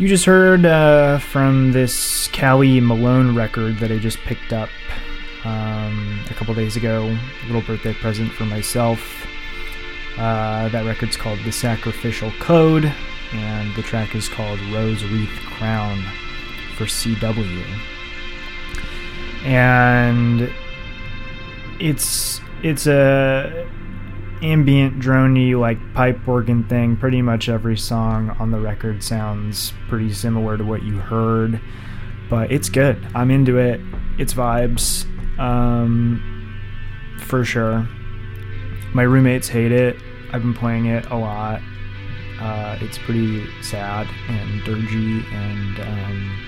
You 0.00 0.08
just 0.08 0.24
heard 0.24 0.64
uh, 0.64 1.18
from 1.18 1.72
this 1.72 2.28
Kali 2.28 2.80
Malone 2.80 3.34
record 3.34 3.76
that 3.80 3.92
I 3.92 3.98
just 3.98 4.16
picked 4.20 4.50
up 4.50 4.70
um, 5.44 6.18
a 6.30 6.32
couple 6.32 6.54
days 6.54 6.74
ago. 6.74 7.04
A 7.04 7.46
little 7.46 7.60
birthday 7.60 7.92
present 7.92 8.32
for 8.32 8.46
myself. 8.46 9.26
Uh, 10.16 10.70
that 10.70 10.86
record's 10.86 11.18
called 11.18 11.38
The 11.40 11.52
Sacrificial 11.52 12.32
Code, 12.40 12.90
and 13.32 13.74
the 13.74 13.82
track 13.82 14.14
is 14.14 14.26
called 14.26 14.58
Rose 14.72 15.04
Wreath 15.04 15.38
Crown 15.44 16.02
for 16.76 16.86
CW. 16.86 17.62
And 19.44 20.50
it's 21.78 22.40
it's 22.62 22.86
a 22.86 23.70
ambient 24.42 25.00
droney 25.00 25.58
like 25.58 25.78
pipe 25.94 26.26
organ 26.26 26.64
thing. 26.64 26.96
Pretty 26.96 27.22
much 27.22 27.48
every 27.48 27.76
song 27.76 28.30
on 28.38 28.50
the 28.50 28.58
record 28.58 29.02
sounds 29.02 29.72
pretty 29.88 30.12
similar 30.12 30.56
to 30.56 30.64
what 30.64 30.82
you 30.82 30.98
heard, 30.98 31.60
but 32.28 32.50
it's 32.50 32.68
good. 32.68 33.06
I'm 33.14 33.30
into 33.30 33.58
it. 33.58 33.80
It's 34.18 34.34
vibes, 34.34 35.06
um, 35.38 36.58
for 37.20 37.44
sure. 37.44 37.88
My 38.92 39.02
roommates 39.02 39.48
hate 39.48 39.72
it. 39.72 39.96
I've 40.32 40.42
been 40.42 40.54
playing 40.54 40.86
it 40.86 41.06
a 41.06 41.16
lot. 41.16 41.60
Uh, 42.40 42.78
it's 42.80 42.98
pretty 42.98 43.46
sad 43.62 44.06
and 44.28 44.60
dirgy 44.62 45.24
and. 45.32 45.80
Um, 45.80 46.46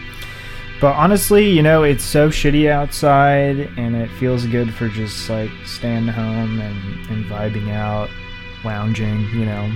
but 0.81 0.95
honestly, 0.95 1.49
you 1.49 1.63
know, 1.63 1.83
it's 1.83 2.05
so 2.05 2.29
shitty 2.29 2.69
outside, 2.71 3.71
and 3.77 3.95
it 3.95 4.11
feels 4.19 4.47
good 4.47 4.73
for 4.75 4.89
just 4.89 5.29
like 5.31 5.51
staying 5.65 6.09
home 6.09 6.61
and, 6.61 7.11
and 7.11 7.25
vibing 7.27 7.73
out, 7.73 8.11
lounging, 8.65 9.29
you 9.31 9.45
know. 9.45 9.73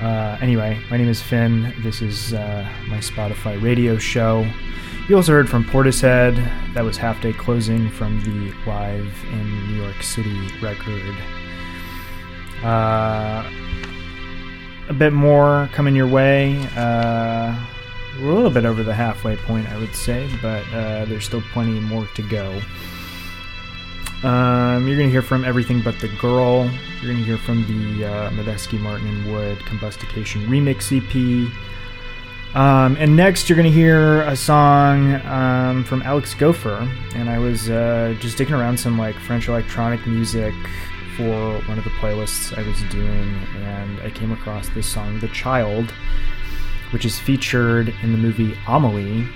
Uh, 0.00 0.38
anyway, 0.40 0.80
my 0.90 0.96
name 0.96 1.08
is 1.08 1.20
Finn. 1.20 1.74
This 1.82 2.00
is 2.00 2.32
uh, 2.32 2.66
my 2.88 2.98
Spotify 2.98 3.62
radio 3.62 3.98
show. 3.98 4.46
You 5.08 5.16
also 5.16 5.32
heard 5.32 5.48
from 5.48 5.64
Portishead. 5.64 6.36
That 6.74 6.84
was 6.84 6.96
Half 6.96 7.20
Day 7.20 7.32
Closing 7.32 7.90
from 7.90 8.20
the 8.22 8.54
Live 8.66 9.12
in 9.32 9.66
New 9.66 9.82
York 9.82 10.02
City 10.02 10.38
record. 10.62 11.16
Uh, 12.62 13.44
a 14.88 14.94
bit 14.94 15.12
more 15.12 15.68
coming 15.72 15.94
your 15.94 16.06
way. 16.06 16.56
Little 18.50 18.62
bit 18.62 18.68
over 18.68 18.82
the 18.82 18.94
halfway 18.94 19.36
point, 19.36 19.68
I 19.68 19.78
would 19.78 19.94
say, 19.94 20.28
but 20.42 20.64
uh, 20.74 21.04
there's 21.04 21.24
still 21.24 21.40
plenty 21.52 21.78
more 21.78 22.08
to 22.16 22.22
go. 22.22 22.60
Um, 24.26 24.88
you're 24.88 24.96
going 24.96 25.06
to 25.06 25.12
hear 25.12 25.22
from 25.22 25.44
Everything 25.44 25.80
But 25.80 26.00
the 26.00 26.08
Girl. 26.08 26.68
You're 27.00 27.12
going 27.12 27.18
to 27.18 27.24
hear 27.24 27.38
from 27.38 27.64
the 27.68 28.06
uh, 28.06 28.30
Medeski 28.30 28.80
Martin 28.80 29.06
and 29.06 29.32
Wood 29.32 29.64
Combustication 29.66 30.48
Remix 30.48 30.90
EP. 30.90 31.52
Um, 32.56 32.96
and 32.98 33.14
next, 33.14 33.48
you're 33.48 33.56
going 33.56 33.70
to 33.70 33.78
hear 33.78 34.22
a 34.22 34.34
song 34.34 35.24
um, 35.26 35.84
from 35.84 36.02
Alex 36.02 36.34
Gopher. 36.34 36.90
And 37.14 37.30
I 37.30 37.38
was 37.38 37.70
uh, 37.70 38.16
just 38.18 38.36
digging 38.36 38.54
around 38.54 38.80
some 38.80 38.98
like 38.98 39.14
French 39.14 39.46
electronic 39.46 40.04
music 40.08 40.54
for 41.16 41.60
one 41.68 41.78
of 41.78 41.84
the 41.84 41.90
playlists 42.00 42.58
I 42.58 42.66
was 42.66 42.82
doing, 42.90 43.32
and 43.58 44.00
I 44.00 44.10
came 44.10 44.32
across 44.32 44.68
this 44.70 44.88
song, 44.88 45.20
The 45.20 45.28
Child 45.28 45.94
which 46.92 47.04
is 47.04 47.18
featured 47.18 47.94
in 48.02 48.12
the 48.12 48.18
movie 48.18 48.56
Amelie 48.66 49.28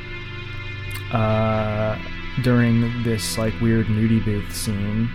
uh, 1.12 1.98
during 2.42 3.02
this 3.02 3.38
like 3.38 3.58
weird 3.60 3.86
nudie 3.86 4.24
booth 4.24 4.54
scene. 4.54 5.10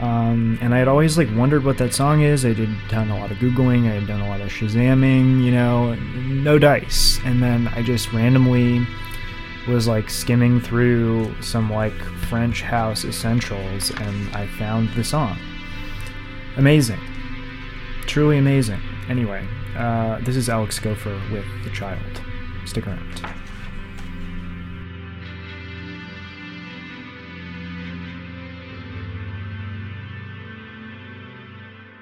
Um, 0.00 0.58
and 0.60 0.74
I 0.74 0.78
had 0.78 0.88
always 0.88 1.16
like 1.16 1.28
wondered 1.34 1.64
what 1.64 1.78
that 1.78 1.94
song 1.94 2.22
is. 2.22 2.44
I 2.44 2.52
did 2.52 2.68
done 2.88 3.10
a 3.10 3.18
lot 3.18 3.30
of 3.30 3.38
googling. 3.38 3.88
I 3.88 3.94
had 3.94 4.06
done 4.06 4.20
a 4.20 4.28
lot 4.28 4.40
of 4.40 4.48
shazamming. 4.48 5.42
You 5.42 5.52
know, 5.52 5.94
no 5.94 6.58
dice. 6.58 7.20
And 7.24 7.42
then 7.42 7.68
I 7.68 7.82
just 7.82 8.12
randomly 8.12 8.86
was 9.68 9.86
like 9.88 10.10
skimming 10.10 10.60
through 10.60 11.34
some 11.40 11.72
like 11.72 11.98
French 12.28 12.62
house 12.62 13.04
essentials, 13.04 13.90
and 13.90 14.34
I 14.34 14.46
found 14.58 14.90
the 14.94 15.04
song. 15.04 15.38
Amazing, 16.56 17.00
truly 18.06 18.38
amazing. 18.38 18.80
Anyway, 19.08 19.46
uh, 19.76 20.18
this 20.20 20.36
is 20.36 20.48
Alex 20.48 20.78
Gopher 20.78 21.20
with 21.30 21.44
The 21.64 21.70
Child. 21.70 22.22
Stick 22.64 22.86
around. 22.86 23.20